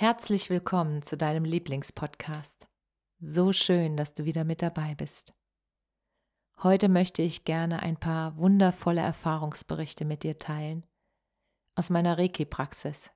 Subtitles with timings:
[0.00, 2.68] Herzlich willkommen zu deinem Lieblingspodcast.
[3.18, 5.34] So schön, dass du wieder mit dabei bist.
[6.62, 10.86] Heute möchte ich gerne ein paar wundervolle Erfahrungsberichte mit dir teilen
[11.74, 13.10] aus meiner Reiki-Praxis.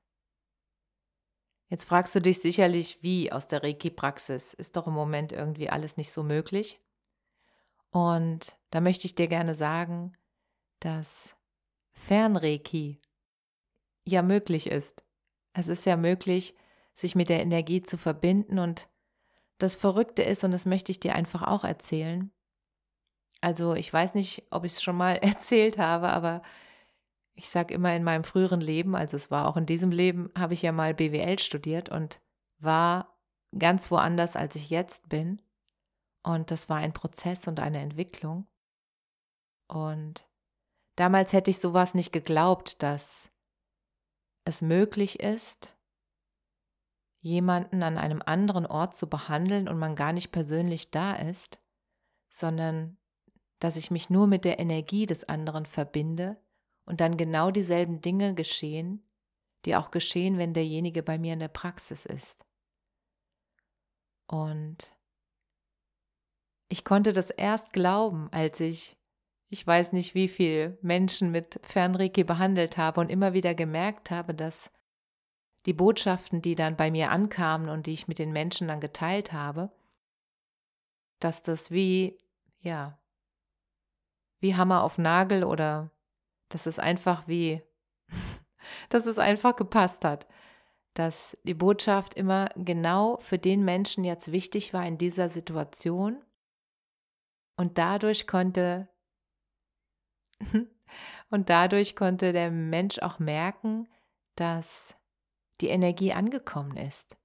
[1.69, 4.53] Jetzt fragst du dich sicherlich, wie aus der Reiki-Praxis?
[4.53, 6.81] Ist doch im Moment irgendwie alles nicht so möglich.
[7.93, 10.17] Und da möchte ich dir gerne sagen,
[10.81, 11.29] dass
[11.93, 13.01] Fernreiki
[14.05, 15.05] ja möglich ist.
[15.53, 16.57] Es ist ja möglich,
[16.95, 18.59] sich mit der Energie zu verbinden.
[18.59, 18.89] Und
[19.59, 22.31] das Verrückte ist, und das möchte ich dir einfach auch erzählen,
[23.41, 26.43] also ich weiß nicht, ob ich es schon mal erzählt habe, aber
[27.35, 30.55] ich sage immer in meinem früheren Leben, also es war auch in diesem Leben, habe
[30.55, 32.21] ich ja mal BWL studiert und
[32.59, 33.19] war
[33.59, 35.43] ganz woanders, als ich jetzt bin.
[36.23, 38.47] Und das war ein Prozess und eine Entwicklung.
[39.67, 40.29] Und
[40.97, 43.29] damals hätte ich sowas nicht geglaubt, dass
[44.45, 45.77] es möglich ist,
[47.23, 51.63] jemanden an einem anderen Ort zu behandeln und man gar nicht persönlich da ist,
[52.29, 52.99] sondern
[53.61, 56.37] dass ich mich nur mit der Energie des anderen verbinde
[56.85, 59.09] und dann genau dieselben Dinge geschehen,
[59.65, 62.45] die auch geschehen, wenn derjenige bei mir in der Praxis ist.
[64.27, 64.97] Und
[66.69, 68.99] ich konnte das erst glauben, als ich,
[69.49, 74.35] ich weiß nicht wie viel Menschen mit Fernreiki behandelt habe und immer wieder gemerkt habe,
[74.35, 74.73] dass
[75.67, 79.33] die Botschaften, die dann bei mir ankamen und die ich mit den Menschen dann geteilt
[79.33, 79.71] habe,
[81.21, 82.19] dass das wie,
[82.61, 82.99] ja,
[84.41, 85.91] wie Hammer auf Nagel oder
[86.49, 87.63] dass es einfach wie,
[88.91, 90.27] dass es einfach gepasst hat.
[90.95, 96.23] Dass die Botschaft immer genau für den Menschen jetzt wichtig war in dieser Situation.
[97.57, 98.89] Und dadurch konnte,
[101.31, 103.89] und dadurch konnte der Mensch auch merken,
[104.35, 104.95] dass
[105.61, 107.17] die Energie angekommen ist.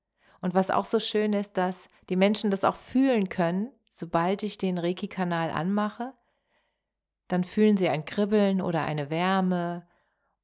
[0.42, 4.58] Und was auch so schön ist, dass die Menschen das auch fühlen können, sobald ich
[4.58, 6.14] den Reiki-Kanal anmache,
[7.28, 9.88] dann fühlen sie ein Kribbeln oder eine Wärme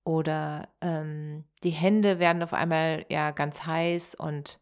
[0.04, 4.60] oder ähm, die Hände werden auf einmal ja ganz heiß und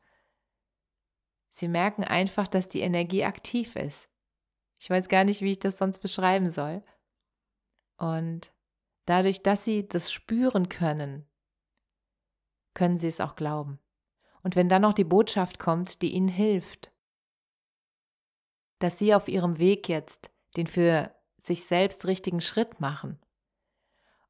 [1.51, 4.07] sie merken einfach, dass die Energie aktiv ist.
[4.79, 6.83] Ich weiß gar nicht, wie ich das sonst beschreiben soll.
[7.97, 8.51] Und
[9.05, 11.27] dadurch, dass sie das spüren können,
[12.73, 13.79] können sie es auch glauben.
[14.43, 16.91] Und wenn dann noch die Botschaft kommt, die ihnen hilft,
[18.79, 23.19] dass sie auf ihrem Weg jetzt den für sich selbst richtigen Schritt machen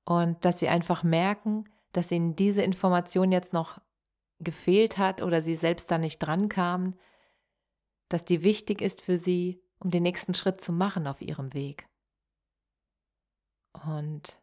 [0.06, 3.80] und dass sie einfach merken, dass ihnen diese Information jetzt noch
[4.40, 7.00] gefehlt hat oder sie selbst da nicht dran kamen,
[8.10, 11.88] dass die wichtig ist für sie, um den nächsten Schritt zu machen auf ihrem Weg.
[13.86, 14.42] Und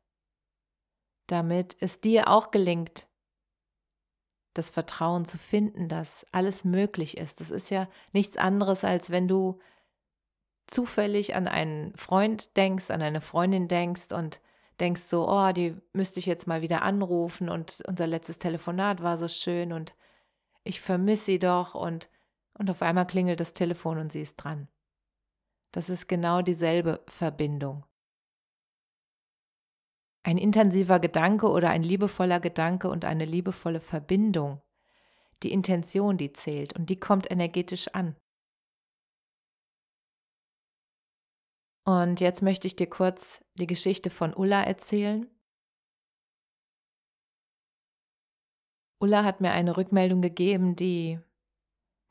[1.27, 3.08] damit es dir auch gelingt,
[4.55, 7.41] das Vertrauen zu finden, dass alles möglich ist.
[7.41, 9.59] Das ist ja nichts anderes, als wenn du
[10.67, 14.41] zufällig an einen Freund denkst, an eine Freundin denkst und
[14.81, 19.19] denkst so, oh, die müsste ich jetzt mal wieder anrufen und unser letztes Telefonat war
[19.19, 19.95] so schön und
[20.65, 22.09] ich vermisse sie doch und,
[22.55, 24.69] und auf einmal klingelt das Telefon und sie ist dran.
[25.73, 27.85] Das ist genau dieselbe Verbindung.
[30.23, 34.61] Ein intensiver Gedanke oder ein liebevoller Gedanke und eine liebevolle Verbindung.
[35.43, 38.17] Die Intention, die zählt und die kommt energetisch an.
[41.85, 45.27] Und jetzt möchte ich dir kurz die Geschichte von Ulla erzählen.
[49.01, 51.19] Ulla hat mir eine Rückmeldung gegeben, die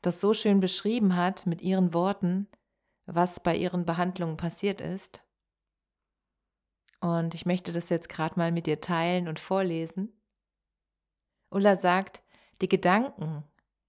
[0.02, 2.48] das so schön beschrieben hat mit ihren Worten,
[3.06, 5.22] was bei ihren Behandlungen passiert ist.
[7.00, 10.20] Und ich möchte das jetzt gerade mal mit dir teilen und vorlesen.
[11.50, 12.22] Ulla sagt,
[12.60, 13.44] die Gedanken,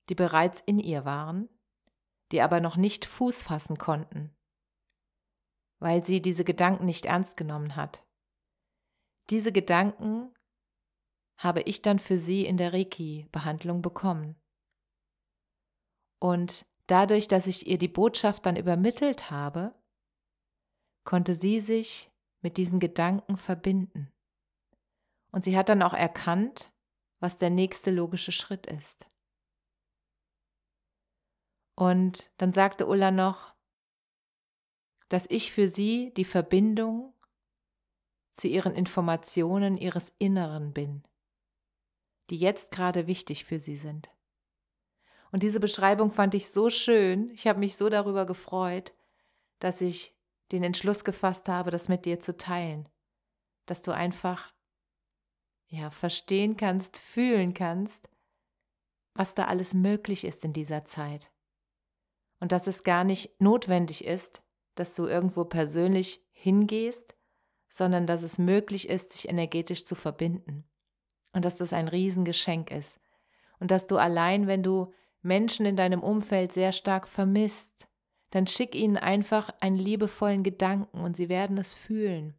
[0.09, 1.50] die bereits in ihr waren,
[2.31, 4.35] die aber noch nicht Fuß fassen konnten,
[5.79, 8.03] weil sie diese Gedanken nicht ernst genommen hat.
[9.29, 10.33] Diese Gedanken
[11.38, 14.35] habe ich dann für sie in der Reiki-Behandlung bekommen.
[16.19, 19.73] Und dadurch, dass ich ihr die Botschaft dann übermittelt habe,
[21.06, 22.11] konnte sie sich
[22.41, 24.12] mit diesen Gedanken verbinden.
[25.31, 26.74] Und sie hat dann auch erkannt,
[27.19, 29.06] was der nächste logische Schritt ist.
[31.75, 33.56] Und dann sagte Ulla noch,
[35.07, 37.13] dass ich für sie die Verbindung
[38.31, 41.03] zu ihren Informationen ihres Inneren bin,
[42.30, 44.09] die jetzt gerade wichtig für sie sind.
[45.31, 48.94] Und diese Beschreibung fand ich so schön, ich habe mich so darüber gefreut,
[49.59, 50.15] dass ich
[50.51, 52.89] den Entschluss gefasst habe, das mit dir zu teilen,
[53.65, 54.53] dass du einfach
[55.67, 58.09] ja verstehen kannst, fühlen kannst,
[59.13, 61.31] was da alles möglich ist in dieser Zeit.
[62.39, 64.41] Und dass es gar nicht notwendig ist,
[64.75, 67.15] dass du irgendwo persönlich hingehst,
[67.67, 70.63] sondern dass es möglich ist, sich energetisch zu verbinden.
[71.33, 72.99] Und dass das ein Riesengeschenk ist.
[73.59, 77.88] Und dass du allein, wenn du Menschen in deinem Umfeld sehr stark vermisst,
[78.31, 82.35] dann schick ihnen einfach einen liebevollen Gedanken und sie werden es fühlen.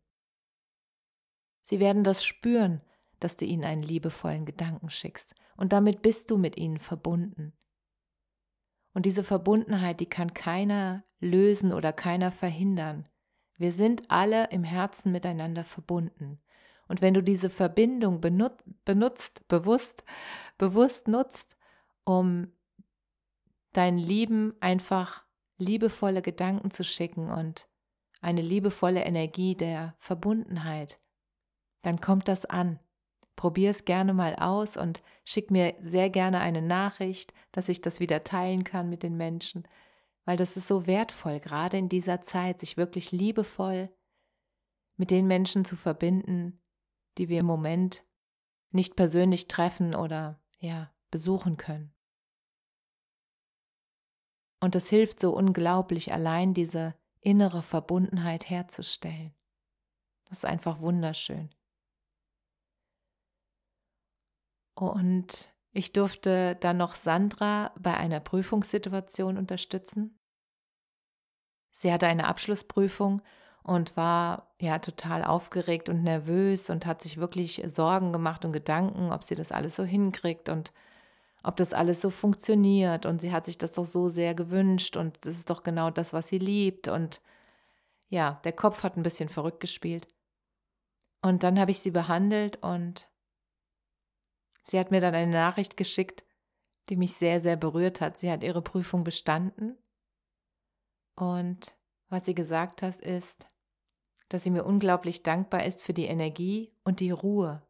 [1.65, 2.81] Sie werden das spüren,
[3.19, 5.35] dass du ihnen einen liebevollen Gedanken schickst.
[5.57, 7.53] Und damit bist du mit ihnen verbunden.
[8.93, 13.09] Und diese Verbundenheit, die kann keiner lösen oder keiner verhindern.
[13.57, 16.41] Wir sind alle im Herzen miteinander verbunden.
[16.89, 20.03] Und wenn du diese Verbindung benutzt, benutzt bewusst,
[20.59, 21.57] bewusst nutzt,
[22.05, 22.53] um
[23.73, 25.25] deinen Lieben einfach
[25.61, 27.69] liebevolle Gedanken zu schicken und
[28.21, 31.01] eine liebevolle Energie der Verbundenheit,
[31.83, 32.79] dann kommt das an.
[33.37, 37.99] Probier es gerne mal aus und schick mir sehr gerne eine Nachricht, dass ich das
[37.99, 39.67] wieder teilen kann mit den Menschen,
[40.27, 43.91] weil das ist so wertvoll, gerade in dieser Zeit, sich wirklich liebevoll
[44.97, 46.61] mit den Menschen zu verbinden,
[47.17, 48.05] die wir im Moment
[48.71, 51.95] nicht persönlich treffen oder ja, besuchen können.
[54.61, 59.35] Und es hilft so unglaublich, allein diese innere Verbundenheit herzustellen.
[60.29, 61.51] Das ist einfach wunderschön.
[64.75, 70.19] Und ich durfte dann noch Sandra bei einer Prüfungssituation unterstützen.
[71.73, 73.23] Sie hatte eine Abschlussprüfung
[73.63, 79.13] und war ja total aufgeregt und nervös und hat sich wirklich Sorgen gemacht und Gedanken,
[79.13, 80.73] ob sie das alles so hinkriegt und
[81.43, 83.07] ob das alles so funktioniert.
[83.07, 86.13] Und sie hat sich das doch so sehr gewünscht und das ist doch genau das,
[86.13, 86.89] was sie liebt.
[86.89, 87.21] Und
[88.09, 90.09] ja, der Kopf hat ein bisschen verrückt gespielt.
[91.23, 93.11] Und dann habe ich sie behandelt und
[94.63, 96.25] Sie hat mir dann eine Nachricht geschickt,
[96.89, 98.19] die mich sehr, sehr berührt hat.
[98.19, 99.77] Sie hat ihre Prüfung bestanden.
[101.17, 101.77] Und
[102.09, 103.47] was sie gesagt hat, ist,
[104.29, 107.67] dass sie mir unglaublich dankbar ist für die Energie und die Ruhe,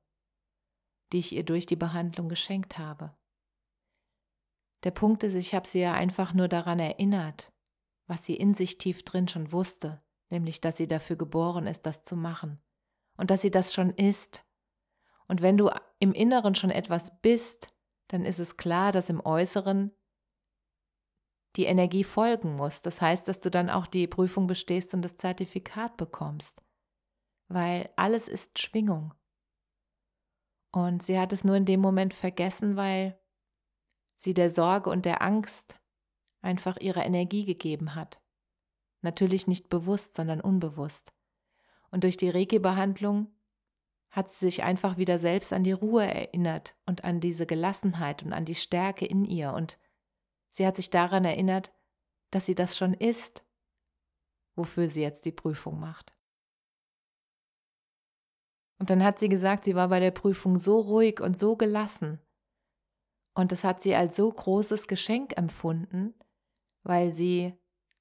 [1.13, 3.17] die ich ihr durch die Behandlung geschenkt habe.
[4.85, 7.53] Der Punkt ist, ich habe sie ja einfach nur daran erinnert,
[8.07, 12.03] was sie in sich tief drin schon wusste, nämlich dass sie dafür geboren ist, das
[12.03, 12.61] zu machen
[13.17, 14.45] und dass sie das schon ist
[15.31, 17.69] und wenn du im Inneren schon etwas bist,
[18.09, 19.93] dann ist es klar, dass im Äußeren
[21.55, 22.83] die Energie folgen muss.
[22.83, 26.65] Das heißt, dass du dann auch die Prüfung bestehst und das Zertifikat bekommst.
[27.47, 29.15] Weil alles ist Schwingung.
[30.73, 33.17] Und sie hat es nur in dem Moment vergessen, weil
[34.21, 35.81] sie der Sorge und der Angst
[36.43, 38.21] einfach ihre Energie gegeben hat.
[39.01, 41.13] Natürlich nicht bewusst, sondern unbewusst.
[41.91, 43.29] Und durch die Reiki-Behandlung
[44.11, 48.33] hat sie sich einfach wieder selbst an die Ruhe erinnert und an diese Gelassenheit und
[48.33, 49.79] an die Stärke in ihr und
[50.51, 51.73] sie hat sich daran erinnert,
[52.31, 53.45] dass sie das schon ist,
[54.55, 56.13] wofür sie jetzt die Prüfung macht.
[58.79, 62.21] Und dann hat sie gesagt, sie war bei der Prüfung so ruhig und so gelassen.
[63.41, 66.13] Und das hat sie als so großes Geschenk empfunden,
[66.83, 67.55] weil sie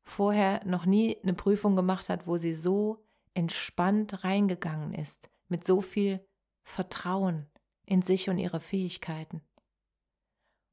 [0.04, 5.80] vorher noch nie eine Prüfung gemacht hat, wo sie so entspannt reingegangen ist, mit so
[5.80, 6.28] viel
[6.64, 7.50] Vertrauen
[7.86, 9.42] in sich und ihre Fähigkeiten.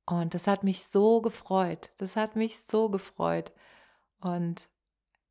[0.04, 1.92] Und das hat mich so gefreut.
[1.98, 3.52] Das hat mich so gefreut.
[4.18, 4.68] Und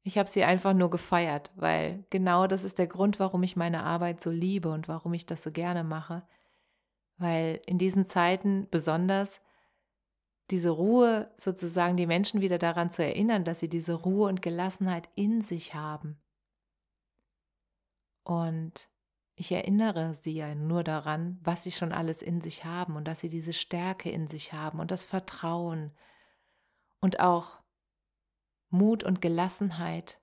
[0.03, 3.83] ich habe sie einfach nur gefeiert, weil genau das ist der Grund, warum ich meine
[3.83, 6.25] Arbeit so liebe und warum ich das so gerne mache.
[7.17, 9.39] Weil in diesen Zeiten besonders
[10.51, 15.09] diese Ruhe, sozusagen die Menschen wieder daran zu erinnern, dass sie diese Ruhe und Gelassenheit
[15.15, 16.21] in sich haben.
[18.23, 18.89] Und
[19.35, 23.19] ich erinnere sie ja nur daran, was sie schon alles in sich haben und dass
[23.19, 25.91] sie diese Stärke in sich haben und das Vertrauen
[27.01, 27.59] und auch
[28.69, 30.21] Mut und Gelassenheit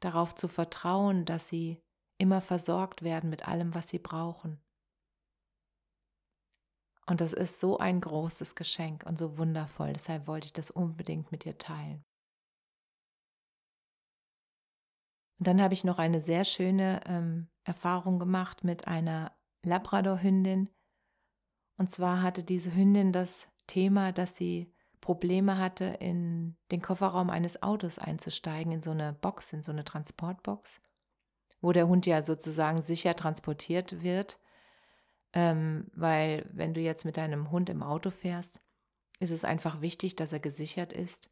[0.00, 1.82] darauf zu vertrauen, dass sie
[2.18, 4.60] immer versorgt werden mit allem, was sie brauchen.
[7.08, 9.92] Und das ist so ein großes Geschenk und so wundervoll.
[9.92, 12.04] Deshalb wollte ich das unbedingt mit dir teilen.
[15.38, 19.32] Und dann habe ich noch eine sehr schöne ähm, Erfahrung gemacht mit einer
[19.64, 20.70] Labrador-Hündin.
[21.76, 27.62] Und zwar hatte diese Hündin das Thema, dass sie Probleme hatte, in den Kofferraum eines
[27.62, 30.80] Autos einzusteigen, in so eine Box, in so eine Transportbox,
[31.60, 34.40] wo der Hund ja sozusagen sicher transportiert wird.
[35.36, 38.58] Ähm, weil wenn du jetzt mit deinem Hund im Auto fährst,
[39.20, 41.30] ist es einfach wichtig, dass er gesichert ist,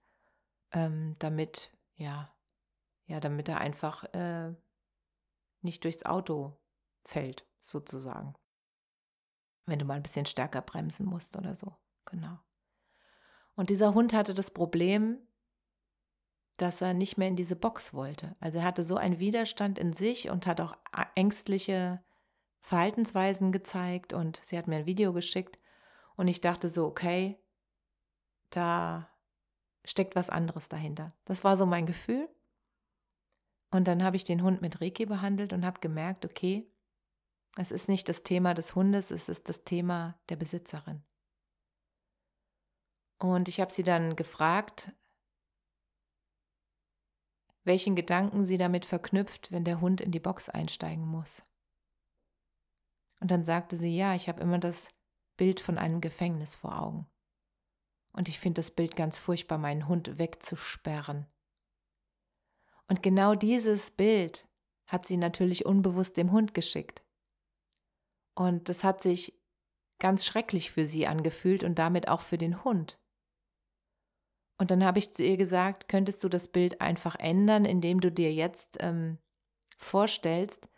[0.73, 2.31] ähm, damit, ja,
[3.07, 4.53] ja, damit er einfach äh,
[5.63, 6.61] nicht durchs Auto
[7.07, 8.35] fällt, sozusagen.
[9.65, 11.75] Wenn du mal ein bisschen stärker bremsen musst oder so.
[12.05, 12.39] Genau.
[13.55, 15.17] Und dieser Hund hatte das Problem,
[16.59, 18.37] dass er nicht mehr in diese Box wollte.
[18.39, 20.77] Also er hatte so einen Widerstand in sich und hat auch
[21.15, 22.05] ängstliche
[22.65, 25.59] Verhaltensweisen gezeigt und sie hat mir ein Video geschickt
[26.17, 27.39] und ich dachte so, okay,
[28.49, 29.11] da
[29.85, 31.13] steckt was anderes dahinter.
[31.27, 32.27] Das war so mein Gefühl.
[33.71, 36.67] Und dann habe ich den Hund mit Reiki behandelt und habe gemerkt, okay,
[37.57, 41.03] es ist nicht das Thema des Hundes, es ist das Thema der Besitzerin.
[43.19, 44.91] Und ich habe sie dann gefragt,
[47.65, 51.43] welchen Gedanken sie damit verknüpft, wenn der Hund in die Box einsteigen muss.
[53.25, 54.91] Und dann sagte sie, ja, ich habe immer das
[55.39, 57.07] Bild von einem Gefängnis vor Augen.
[58.13, 61.27] Und ich finde das Bild ganz furchtbar, meinen Hund wegzusperren.
[62.87, 64.47] Und genau dieses Bild
[64.87, 67.03] hat sie natürlich unbewusst dem Hund geschickt.
[68.35, 69.41] Und das hat sich
[69.99, 73.01] ganz schrecklich für sie angefühlt und damit auch für den Hund.
[74.59, 78.13] Und dann habe ich zu ihr gesagt, könntest du das Bild einfach ändern, indem du
[78.13, 79.17] dir jetzt ähm,
[79.79, 80.69] vorstellst,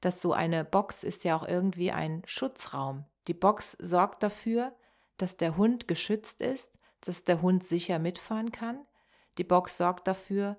[0.00, 3.04] dass so eine Box ist ja auch irgendwie ein Schutzraum.
[3.26, 4.72] Die Box sorgt dafür,
[5.16, 8.86] dass der Hund geschützt ist, dass der Hund sicher mitfahren kann.
[9.36, 10.56] Die Box sorgt dafür,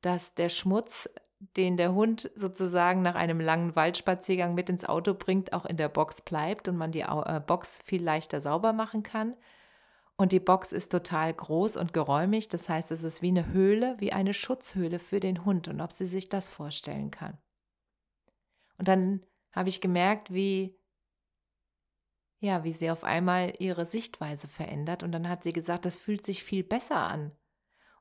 [0.00, 1.08] dass der Schmutz,
[1.56, 5.88] den der Hund sozusagen nach einem langen Waldspaziergang mit ins Auto bringt, auch in der
[5.88, 9.36] Box bleibt und man die äh, Box viel leichter sauber machen kann.
[10.16, 13.94] Und die Box ist total groß und geräumig, das heißt, es ist wie eine Höhle,
[13.98, 17.38] wie eine Schutzhöhle für den Hund und ob sie sich das vorstellen kann.
[18.78, 20.78] Und dann habe ich gemerkt, wie
[22.40, 26.24] ja, wie sie auf einmal ihre Sichtweise verändert und dann hat sie gesagt, das fühlt
[26.24, 27.32] sich viel besser an.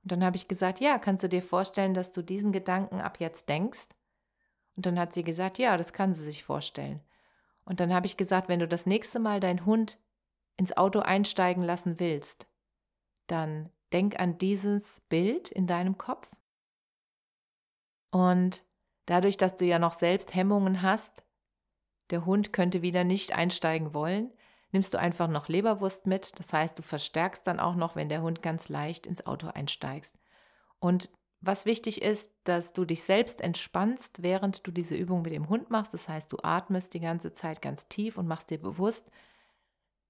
[0.03, 3.19] Und dann habe ich gesagt, ja, kannst du dir vorstellen, dass du diesen Gedanken ab
[3.19, 3.87] jetzt denkst?
[4.75, 7.01] Und dann hat sie gesagt, ja, das kann sie sich vorstellen.
[7.65, 9.99] Und dann habe ich gesagt, wenn du das nächste Mal deinen Hund
[10.55, 12.47] ins Auto einsteigen lassen willst,
[13.25, 16.35] dann denk an dieses Bild in deinem Kopf.
[18.11, 18.63] Und
[19.07, 21.23] dadurch, dass du ja noch selbst Hemmungen hast,
[22.11, 24.31] der Hund könnte wieder nicht einsteigen wollen,
[24.71, 26.39] nimmst du einfach noch Leberwurst mit.
[26.39, 30.17] Das heißt, du verstärkst dann auch noch, wenn der Hund ganz leicht ins Auto einsteigst.
[30.79, 31.09] Und
[31.39, 35.69] was wichtig ist, dass du dich selbst entspannst, während du diese Übung mit dem Hund
[35.69, 35.93] machst.
[35.93, 39.11] Das heißt, du atmest die ganze Zeit ganz tief und machst dir bewusst,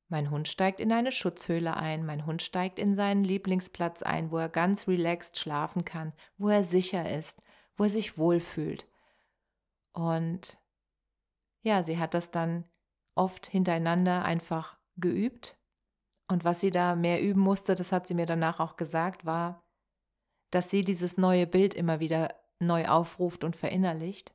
[0.09, 4.37] mein Hund steigt in eine Schutzhöhle ein, mein Hund steigt in seinen Lieblingsplatz ein, wo
[4.37, 7.41] er ganz relaxed schlafen kann, wo er sicher ist,
[7.77, 8.87] wo er sich wohlfühlt.
[9.93, 10.57] Und
[11.63, 12.65] ja, sie hat das dann
[13.15, 15.57] oft hintereinander einfach geübt.
[16.29, 19.63] Und was sie da mehr üben musste, das hat sie mir danach auch gesagt, war,
[20.51, 24.33] dass sie dieses neue Bild immer wieder neu aufruft und verinnerlicht.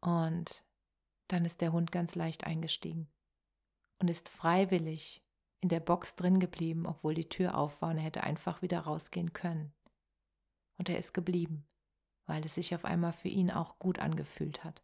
[0.00, 0.64] Und
[1.28, 3.10] dann ist der Hund ganz leicht eingestiegen
[4.00, 5.22] und ist freiwillig
[5.60, 8.80] in der Box drin geblieben, obwohl die Tür auf war und er hätte einfach wieder
[8.80, 9.72] rausgehen können.
[10.78, 11.66] Und er ist geblieben,
[12.32, 14.82] weil es sich auf einmal für ihn auch gut angefühlt hat.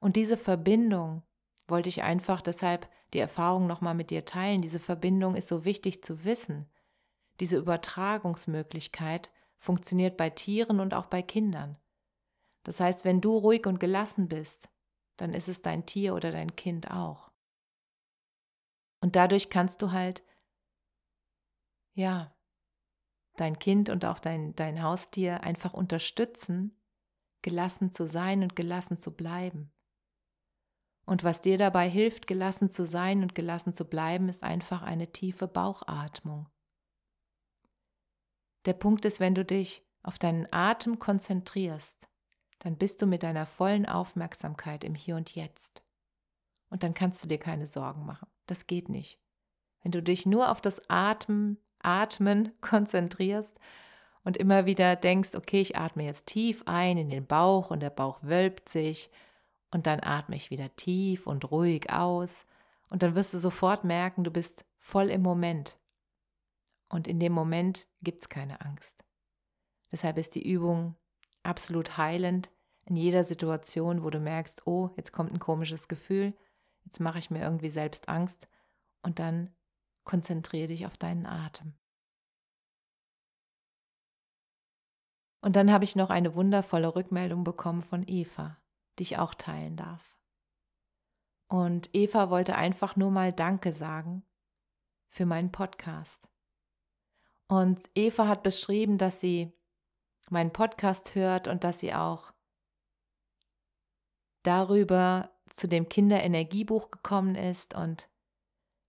[0.00, 1.22] Und diese Verbindung
[1.66, 4.60] wollte ich einfach deshalb die Erfahrung nochmal mit dir teilen.
[4.60, 6.68] Diese Verbindung ist so wichtig zu wissen.
[7.40, 11.78] Diese Übertragungsmöglichkeit funktioniert bei Tieren und auch bei Kindern.
[12.64, 14.68] Das heißt, wenn du ruhig und gelassen bist,
[15.16, 17.30] dann ist es dein Tier oder dein Kind auch.
[19.00, 20.22] Und dadurch kannst du halt,
[21.94, 22.36] ja,
[23.40, 26.76] dein Kind und auch dein, dein Haustier einfach unterstützen,
[27.42, 29.72] gelassen zu sein und gelassen zu bleiben.
[31.06, 35.10] Und was dir dabei hilft, gelassen zu sein und gelassen zu bleiben, ist einfach eine
[35.10, 36.50] tiefe Bauchatmung.
[38.66, 42.06] Der Punkt ist, wenn du dich auf deinen Atem konzentrierst,
[42.58, 45.82] dann bist du mit deiner vollen Aufmerksamkeit im Hier und Jetzt.
[46.68, 48.28] Und dann kannst du dir keine Sorgen machen.
[48.46, 49.18] Das geht nicht.
[49.82, 53.58] Wenn du dich nur auf das Atmen, Atmen konzentrierst
[54.24, 57.90] und immer wieder denkst, okay, ich atme jetzt tief ein in den Bauch und der
[57.90, 59.10] Bauch wölbt sich
[59.70, 62.46] und dann atme ich wieder tief und ruhig aus
[62.90, 65.78] Und dann wirst du sofort merken, du bist voll im Moment.
[66.88, 69.04] Und in dem Moment gibt es keine Angst.
[69.92, 70.96] Deshalb ist die Übung
[71.42, 72.50] absolut heilend
[72.86, 76.34] in jeder Situation, wo du merkst, oh, jetzt kommt ein komisches Gefühl,
[76.84, 78.48] jetzt mache ich mir irgendwie selbst Angst
[79.02, 79.54] und dann
[80.08, 81.74] konzentriere dich auf deinen Atem.
[85.40, 88.56] Und dann habe ich noch eine wundervolle Rückmeldung bekommen von Eva,
[88.98, 90.18] die ich auch teilen darf.
[91.48, 94.24] Und Eva wollte einfach nur mal Danke sagen
[95.08, 96.26] für meinen Podcast.
[97.46, 99.52] Und Eva hat beschrieben, dass sie
[100.30, 102.32] meinen Podcast hört und dass sie auch
[104.42, 108.08] darüber zu dem Kinderenergiebuch gekommen ist und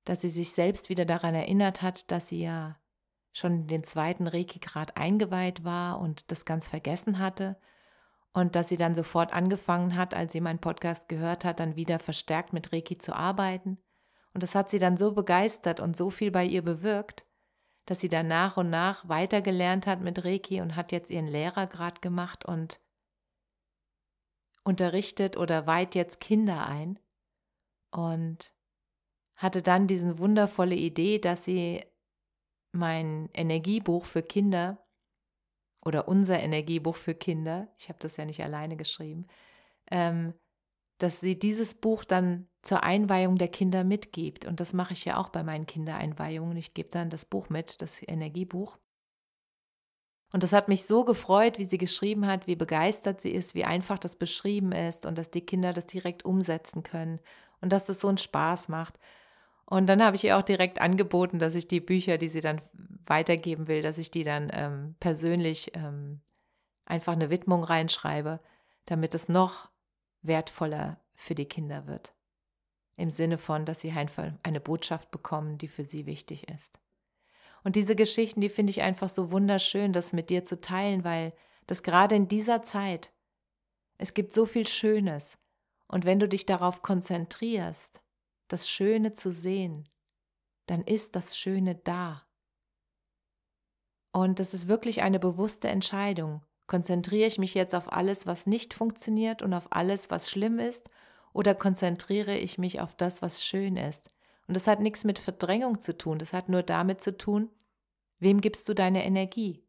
[0.09, 2.79] dass sie sich selbst wieder daran erinnert hat, dass sie ja
[3.31, 7.59] schon den zweiten Reiki-Grad eingeweiht war und das ganz vergessen hatte
[8.33, 11.99] und dass sie dann sofort angefangen hat, als sie meinen Podcast gehört hat, dann wieder
[11.99, 13.77] verstärkt mit Reiki zu arbeiten.
[14.33, 17.23] Und das hat sie dann so begeistert und so viel bei ihr bewirkt,
[17.85, 22.01] dass sie dann nach und nach weitergelernt hat mit Reiki und hat jetzt ihren Lehrergrad
[22.01, 22.81] gemacht und
[24.63, 26.97] unterrichtet oder weiht jetzt Kinder ein
[27.91, 28.55] und
[29.39, 31.81] hatte dann diese wundervolle Idee, dass sie
[32.73, 34.85] mein Energiebuch für Kinder
[35.83, 39.27] oder unser Energiebuch für Kinder, ich habe das ja nicht alleine geschrieben,
[39.89, 40.33] ähm,
[40.99, 44.43] dass sie dieses Buch dann zur Einweihung der Kinder mitgibt.
[44.43, 46.57] Und das mache ich ja auch bei meinen Kindereinweihungen.
[46.57, 48.77] Ich gebe dann das Buch mit, das Energiebuch.
[50.33, 53.63] Und das hat mich so gefreut, wie sie geschrieben hat, wie begeistert sie ist, wie
[53.63, 57.21] einfach das beschrieben ist und dass die Kinder das direkt umsetzen können
[57.61, 58.99] und dass das so einen Spaß macht.
[59.69, 62.59] Und dann habe ich ihr auch direkt angeboten, dass ich die Bücher, die sie dann
[63.05, 66.21] weitergeben will, dass ich die dann ähm, persönlich ähm,
[66.85, 68.39] einfach eine Widmung reinschreibe,
[68.85, 69.69] damit es noch
[70.23, 72.15] wertvoller für die Kinder wird.
[72.95, 76.79] Im Sinne von, dass sie einfach eine Botschaft bekommen, die für sie wichtig ist.
[77.63, 81.31] Und diese Geschichten, die finde ich einfach so wunderschön, das mit dir zu teilen, weil
[81.67, 83.11] das gerade in dieser Zeit,
[83.99, 85.37] es gibt so viel Schönes.
[85.87, 88.01] Und wenn du dich darauf konzentrierst,
[88.51, 89.87] das Schöne zu sehen,
[90.65, 92.27] dann ist das Schöne da.
[94.11, 96.43] Und das ist wirklich eine bewusste Entscheidung.
[96.67, 100.89] Konzentriere ich mich jetzt auf alles, was nicht funktioniert und auf alles, was schlimm ist,
[101.33, 104.13] oder konzentriere ich mich auf das, was schön ist?
[104.47, 107.49] Und das hat nichts mit Verdrängung zu tun, das hat nur damit zu tun,
[108.19, 109.63] wem gibst du deine Energie?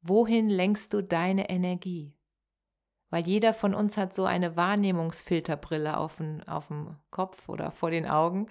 [0.00, 2.15] Wohin lenkst du deine Energie?
[3.10, 7.90] Weil jeder von uns hat so eine Wahrnehmungsfilterbrille auf dem, auf dem Kopf oder vor
[7.90, 8.48] den Augen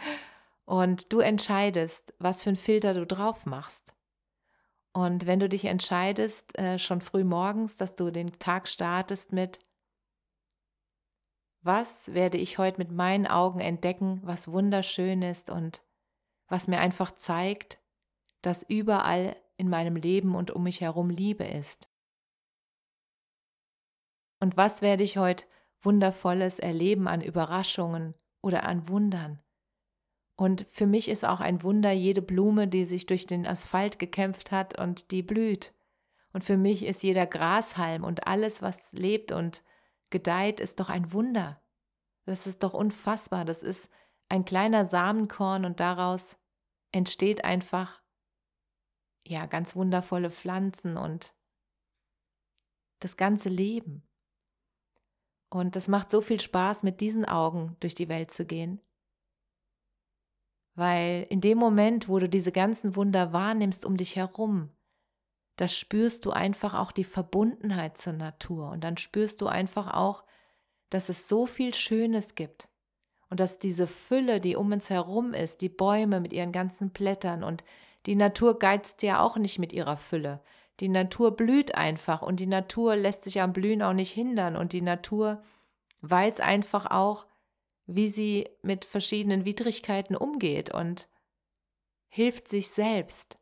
[0.65, 3.93] und du entscheidest, was für einen Filter du drauf machst.
[4.93, 9.59] Und wenn du dich entscheidest, äh, schon früh morgens, dass du den Tag startest mit,
[11.61, 15.81] was werde ich heute mit meinen Augen entdecken, was wunderschön ist und
[16.47, 17.79] was mir einfach zeigt,
[18.41, 21.89] dass überall in meinem Leben und um mich herum Liebe ist.
[24.39, 25.45] Und was werde ich heute
[25.81, 29.39] Wundervolles erleben an Überraschungen oder an Wundern?
[30.37, 34.51] Und für mich ist auch ein Wunder jede Blume, die sich durch den Asphalt gekämpft
[34.51, 35.73] hat und die blüht.
[36.33, 39.63] Und für mich ist jeder Grashalm und alles, was lebt und
[40.09, 41.61] gedeiht, ist doch ein Wunder.
[42.25, 43.45] Das ist doch unfassbar.
[43.45, 43.89] Das ist
[44.27, 46.35] ein kleiner Samenkorn und daraus
[46.91, 48.01] entsteht einfach
[49.25, 51.33] ja ganz wundervolle Pflanzen und
[52.99, 54.03] das ganze Leben.
[55.49, 58.81] Und es macht so viel Spaß, mit diesen Augen durch die Welt zu gehen.
[60.75, 64.69] Weil in dem Moment, wo du diese ganzen Wunder wahrnimmst um dich herum,
[65.55, 70.25] da spürst du einfach auch die Verbundenheit zur Natur und dann spürst du einfach auch,
[70.89, 72.67] dass es so viel Schönes gibt
[73.29, 77.43] und dass diese Fülle, die um uns herum ist, die Bäume mit ihren ganzen Blättern
[77.43, 77.63] und
[78.05, 80.41] die Natur geizt ja auch nicht mit ihrer Fülle.
[80.79, 84.73] Die Natur blüht einfach und die Natur lässt sich am Blühen auch nicht hindern und
[84.73, 85.41] die Natur
[86.01, 87.25] weiß einfach auch,
[87.85, 91.07] wie sie mit verschiedenen Widrigkeiten umgeht und
[92.07, 93.37] hilft sich selbst.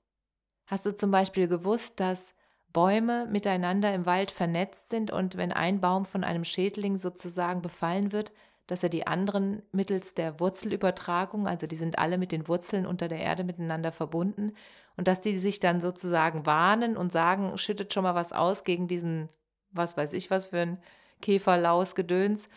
[0.66, 2.34] Hast du zum Beispiel gewusst, dass
[2.72, 8.12] Bäume miteinander im Wald vernetzt sind und wenn ein Baum von einem Schädling sozusagen befallen
[8.12, 8.34] wird,
[8.68, 13.08] dass er die anderen mittels der Wurzelübertragung, also die sind alle mit den Wurzeln unter
[13.08, 14.54] der Erde miteinander verbunden,
[14.96, 18.88] und dass die sich dann sozusagen warnen und sagen, schüttet schon mal was aus gegen
[18.88, 19.30] diesen,
[19.72, 20.84] was weiß ich, was für ein
[21.22, 22.48] Käfer, Laus, Gedöns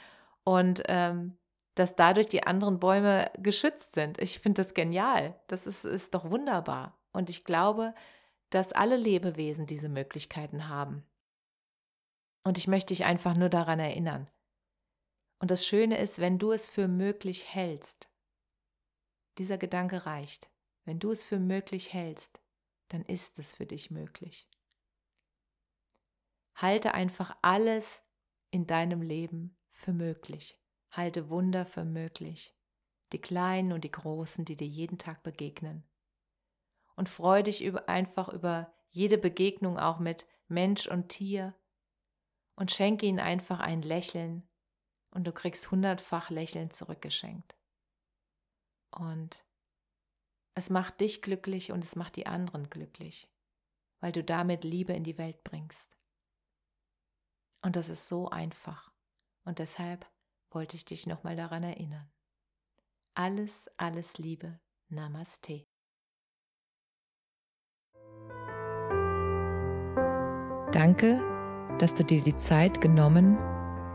[0.45, 1.37] und ähm,
[1.77, 4.21] dass dadurch die anderen Bäume geschützt sind.
[4.21, 5.39] Ich finde das genial.
[5.47, 6.99] Das ist, ist doch wunderbar.
[7.13, 7.95] Und ich glaube,
[8.51, 11.05] dass alle Lebewesen diese Möglichkeiten haben.
[12.45, 14.29] Und ich möchte dich einfach nur daran erinnern.
[15.39, 18.11] Und das Schöne ist, wenn du es für möglich hältst,
[19.39, 20.51] Dieser Gedanke reicht.
[20.85, 22.41] Wenn du es für möglich hältst,
[22.89, 24.49] dann ist es für dich möglich.
[26.55, 28.03] Halte einfach alles
[28.51, 30.59] in deinem Leben für möglich.
[30.91, 32.55] Halte Wunder für möglich.
[33.13, 35.85] Die kleinen und die großen, die dir jeden Tag begegnen.
[36.95, 41.55] Und freu dich über, einfach über jede Begegnung auch mit Mensch und Tier
[42.55, 44.49] und schenke ihnen einfach ein Lächeln
[45.17, 47.57] und du kriegst hundertfach Lächeln zurückgeschenkt.
[48.91, 49.47] Und
[50.55, 53.27] es macht dich glücklich und es macht die anderen glücklich,
[54.01, 55.97] weil du damit Liebe in die Welt bringst.
[57.63, 58.93] Und das ist so einfach.
[59.47, 60.07] Und deshalb
[60.51, 62.13] wollte ich dich nochmal daran erinnern.
[63.15, 64.61] Alles, alles Liebe.
[64.89, 65.67] Namaste.
[70.73, 71.23] Danke,
[71.79, 73.56] dass du dir die Zeit genommen